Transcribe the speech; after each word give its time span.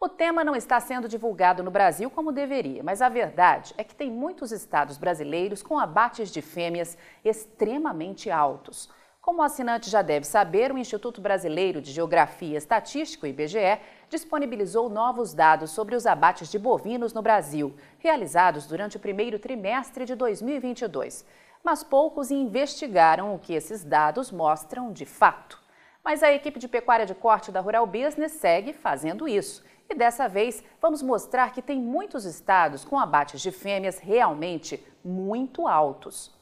O 0.00 0.08
tema 0.08 0.44
não 0.44 0.54
está 0.54 0.78
sendo 0.78 1.08
divulgado 1.08 1.60
no 1.60 1.72
Brasil 1.72 2.08
como 2.08 2.30
deveria, 2.30 2.84
mas 2.84 3.02
a 3.02 3.08
verdade 3.08 3.74
é 3.76 3.82
que 3.82 3.96
tem 3.96 4.08
muitos 4.08 4.52
estados 4.52 4.96
brasileiros 4.96 5.60
com 5.60 5.76
abates 5.76 6.30
de 6.30 6.40
fêmeas 6.40 6.96
extremamente 7.24 8.30
altos. 8.30 8.88
Como 9.20 9.40
o 9.40 9.42
assinante 9.42 9.90
já 9.90 10.00
deve 10.00 10.24
saber, 10.24 10.70
o 10.70 10.78
Instituto 10.78 11.20
Brasileiro 11.20 11.82
de 11.82 11.90
Geografia 11.90 12.54
e 12.54 12.56
Estatística, 12.56 13.26
IBGE, 13.26 13.80
disponibilizou 14.08 14.88
novos 14.88 15.34
dados 15.34 15.72
sobre 15.72 15.96
os 15.96 16.06
abates 16.06 16.48
de 16.48 16.60
bovinos 16.60 17.12
no 17.12 17.20
Brasil, 17.20 17.74
realizados 17.98 18.68
durante 18.68 18.96
o 18.96 19.00
primeiro 19.00 19.36
trimestre 19.40 20.04
de 20.04 20.14
2022. 20.14 21.26
Mas 21.64 21.82
poucos 21.82 22.30
investigaram 22.30 23.34
o 23.34 23.38
que 23.40 23.52
esses 23.52 23.82
dados 23.82 24.30
mostram 24.30 24.92
de 24.92 25.04
fato. 25.04 25.60
Mas 26.04 26.22
a 26.22 26.32
equipe 26.32 26.60
de 26.60 26.68
pecuária 26.68 27.04
de 27.04 27.16
corte 27.16 27.50
da 27.50 27.60
Rural 27.60 27.84
Business 27.84 28.32
segue 28.32 28.72
fazendo 28.72 29.26
isso 29.26 29.62
e 29.90 29.94
dessa 29.94 30.28
vez 30.28 30.62
vamos 30.80 31.02
mostrar 31.02 31.52
que 31.52 31.60
tem 31.62 31.80
muitos 31.80 32.24
estados 32.24 32.84
com 32.84 32.96
abates 32.98 33.40
de 33.40 33.50
fêmeas 33.50 33.98
realmente 33.98 34.86
muito 35.02 35.66
altos. 35.66 36.36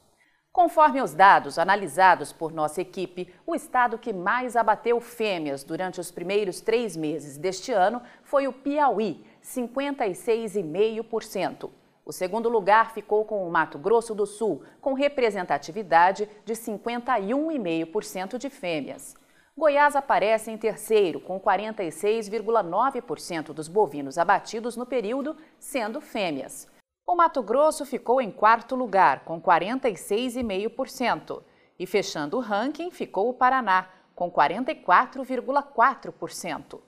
Conforme 0.53 1.01
os 1.03 1.12
dados 1.12 1.59
analisados 1.59 2.33
por 2.33 2.51
nossa 2.51 2.81
equipe, 2.81 3.33
o 3.47 3.55
estado 3.55 3.98
que 3.98 4.12
mais 4.12 4.57
abateu 4.57 5.01
fêmeas 5.01 5.62
durante 5.62 6.01
os 6.01 6.11
primeiros 6.11 6.62
três 6.62 6.97
meses 6.97 7.37
deste 7.37 7.73
ano 7.73 8.03
foi 8.23 8.48
o 8.48 8.53
Piauí, 8.53 9.23
56,5%. 9.43 11.70
O 12.07 12.13
segundo 12.13 12.48
lugar 12.48 12.92
ficou 12.92 13.25
com 13.25 13.47
o 13.47 13.51
Mato 13.51 13.79
Grosso 13.79 14.15
do 14.15 14.25
Sul, 14.25 14.63
com 14.81 14.95
representatividade 14.95 16.29
de 16.45 16.55
51,5% 16.55 18.39
de 18.39 18.48
fêmeas. 18.48 19.15
Goiás 19.59 19.97
aparece 19.97 20.51
em 20.51 20.59
terceiro, 20.59 21.19
com 21.19 21.41
46,9% 21.41 23.55
dos 23.55 23.69
bovinos 23.69 24.19
abatidos 24.19 24.77
no 24.77 24.85
período 24.85 25.35
sendo 25.59 25.98
fêmeas. 25.98 26.69
O 27.07 27.17
Mato 27.17 27.43
Grosso 27.43 27.87
ficou 27.87 28.21
em 28.21 28.31
quarto 28.31 28.77
lugar, 28.77 29.21
com 29.21 29.41
46,5%. 29.41 31.43
E 31.79 31.87
fechando 31.87 32.37
o 32.37 32.41
ranking 32.41 32.91
ficou 32.91 33.31
o 33.31 33.35
Paraná, 33.35 33.89
com 34.15 34.31
44,4%. 34.31 36.79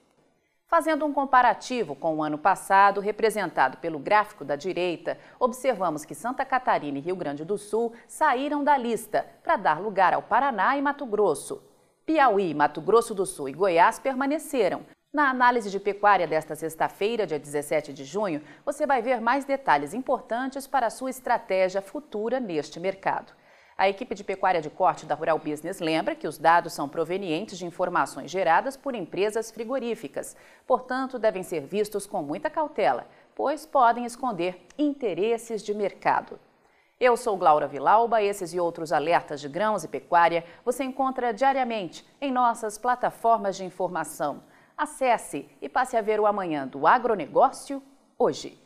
Fazendo 0.67 1.07
um 1.07 1.13
comparativo 1.13 1.95
com 1.95 2.17
o 2.17 2.23
ano 2.23 2.37
passado, 2.37 3.01
representado 3.01 3.77
pelo 3.77 3.97
gráfico 3.97 4.45
da 4.45 4.55
direita, 4.55 5.17
observamos 5.39 6.05
que 6.05 6.13
Santa 6.13 6.45
Catarina 6.45 6.99
e 6.99 7.01
Rio 7.01 7.15
Grande 7.15 7.43
do 7.43 7.57
Sul 7.57 7.93
saíram 8.07 8.63
da 8.63 8.77
lista 8.77 9.25
para 9.41 9.57
dar 9.57 9.81
lugar 9.81 10.13
ao 10.13 10.21
Paraná 10.21 10.77
e 10.77 10.83
Mato 10.83 11.07
Grosso. 11.07 11.67
Piauí, 12.09 12.55
Mato 12.55 12.81
Grosso 12.81 13.13
do 13.13 13.23
Sul 13.23 13.49
e 13.49 13.53
Goiás 13.53 13.99
permaneceram. 13.99 14.81
Na 15.13 15.29
análise 15.29 15.69
de 15.69 15.79
pecuária 15.79 16.25
desta 16.25 16.55
sexta-feira, 16.55 17.27
dia 17.27 17.37
17 17.37 17.93
de 17.93 18.03
junho, 18.03 18.41
você 18.65 18.87
vai 18.87 18.99
ver 18.99 19.21
mais 19.21 19.45
detalhes 19.45 19.93
importantes 19.93 20.65
para 20.65 20.87
a 20.87 20.89
sua 20.89 21.11
estratégia 21.11 21.83
futura 21.83 22.39
neste 22.39 22.79
mercado. 22.79 23.31
A 23.77 23.87
equipe 23.87 24.15
de 24.15 24.23
pecuária 24.23 24.59
de 24.59 24.71
corte 24.71 25.05
da 25.05 25.13
Rural 25.13 25.37
Business 25.37 25.79
lembra 25.79 26.15
que 26.15 26.27
os 26.27 26.39
dados 26.39 26.73
são 26.73 26.89
provenientes 26.89 27.59
de 27.59 27.67
informações 27.67 28.31
geradas 28.31 28.75
por 28.75 28.95
empresas 28.95 29.51
frigoríficas. 29.51 30.35
Portanto, 30.65 31.19
devem 31.19 31.43
ser 31.43 31.67
vistos 31.67 32.07
com 32.07 32.23
muita 32.23 32.49
cautela, 32.49 33.07
pois 33.35 33.67
podem 33.67 34.03
esconder 34.03 34.65
interesses 34.79 35.61
de 35.61 35.75
mercado. 35.75 36.39
Eu 36.99 37.15
sou 37.15 37.37
Glaura 37.37 37.65
Vilauba, 37.65 38.21
esses 38.21 38.53
e 38.53 38.59
outros 38.59 38.91
alertas 38.91 39.39
de 39.39 39.47
grãos 39.47 39.85
e 39.85 39.87
pecuária 39.87 40.43
você 40.65 40.83
encontra 40.83 41.33
diariamente 41.33 42.05
em 42.19 42.29
nossas 42.29 42.77
plataformas 42.77 43.55
de 43.55 43.63
informação. 43.63 44.43
Acesse 44.77 45.47
e 45.61 45.69
passe 45.69 45.95
a 45.95 46.01
ver 46.01 46.19
o 46.19 46.25
amanhã 46.25 46.67
do 46.67 46.85
agronegócio 46.85 47.81
hoje. 48.17 48.61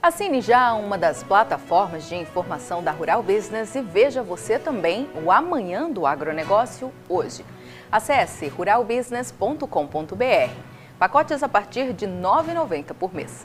Assine 0.00 0.40
já 0.40 0.72
uma 0.74 0.96
das 0.96 1.24
plataformas 1.24 2.08
de 2.08 2.14
informação 2.14 2.80
da 2.80 2.92
Rural 2.92 3.24
Business 3.24 3.74
e 3.74 3.82
veja 3.82 4.22
você 4.22 4.56
também 4.56 5.10
o 5.24 5.32
amanhã 5.32 5.90
do 5.90 6.06
agronegócio 6.06 6.92
hoje. 7.08 7.44
Acesse 7.90 8.46
ruralbusiness.com.br. 8.46 10.54
Pacotes 10.96 11.42
a 11.42 11.48
partir 11.48 11.92
de 11.92 12.06
R$ 12.06 12.12
9,90 12.12 12.94
por 12.94 13.12
mês. 13.12 13.44